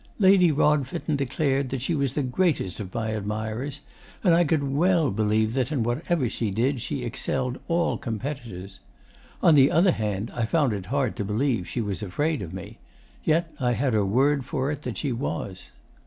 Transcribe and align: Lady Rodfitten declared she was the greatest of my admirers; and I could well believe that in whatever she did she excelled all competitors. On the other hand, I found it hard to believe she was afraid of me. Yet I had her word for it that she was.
Lady 0.17 0.51
Rodfitten 0.51 1.15
declared 1.15 1.79
she 1.79 1.93
was 1.93 2.13
the 2.13 2.23
greatest 2.23 2.79
of 2.79 2.91
my 2.91 3.09
admirers; 3.11 3.81
and 4.23 4.33
I 4.33 4.43
could 4.43 4.63
well 4.63 5.11
believe 5.11 5.53
that 5.53 5.71
in 5.71 5.83
whatever 5.83 6.27
she 6.27 6.49
did 6.49 6.81
she 6.81 7.03
excelled 7.03 7.59
all 7.67 7.99
competitors. 7.99 8.79
On 9.43 9.53
the 9.53 9.69
other 9.69 9.91
hand, 9.91 10.31
I 10.33 10.45
found 10.45 10.73
it 10.73 10.87
hard 10.87 11.15
to 11.17 11.23
believe 11.23 11.67
she 11.67 11.81
was 11.81 12.01
afraid 12.01 12.41
of 12.41 12.51
me. 12.51 12.79
Yet 13.23 13.53
I 13.59 13.73
had 13.73 13.93
her 13.93 14.03
word 14.03 14.43
for 14.43 14.71
it 14.71 14.81
that 14.81 14.97
she 14.97 15.11
was. 15.11 15.69